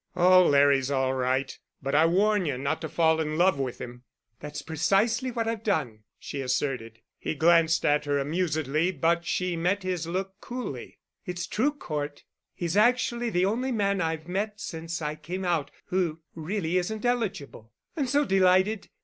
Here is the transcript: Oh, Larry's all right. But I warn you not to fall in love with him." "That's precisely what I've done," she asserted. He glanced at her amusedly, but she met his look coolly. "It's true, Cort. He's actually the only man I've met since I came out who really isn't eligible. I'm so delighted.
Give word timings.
Oh, 0.15 0.47
Larry's 0.47 0.89
all 0.89 1.13
right. 1.13 1.55
But 1.79 1.93
I 1.93 2.07
warn 2.07 2.47
you 2.47 2.57
not 2.57 2.81
to 2.81 2.89
fall 2.89 3.21
in 3.21 3.37
love 3.37 3.59
with 3.59 3.77
him." 3.79 4.01
"That's 4.39 4.63
precisely 4.63 5.29
what 5.29 5.47
I've 5.47 5.61
done," 5.61 6.05
she 6.17 6.41
asserted. 6.41 7.01
He 7.19 7.35
glanced 7.35 7.85
at 7.85 8.05
her 8.05 8.17
amusedly, 8.17 8.91
but 8.93 9.27
she 9.27 9.55
met 9.55 9.83
his 9.83 10.07
look 10.07 10.33
coolly. 10.41 10.97
"It's 11.23 11.45
true, 11.45 11.69
Cort. 11.71 12.23
He's 12.55 12.75
actually 12.75 13.29
the 13.29 13.45
only 13.45 13.71
man 13.71 14.01
I've 14.01 14.27
met 14.27 14.59
since 14.59 15.03
I 15.03 15.13
came 15.13 15.45
out 15.45 15.69
who 15.85 16.21
really 16.33 16.79
isn't 16.79 17.05
eligible. 17.05 17.71
I'm 17.95 18.07
so 18.07 18.25
delighted. 18.25 18.89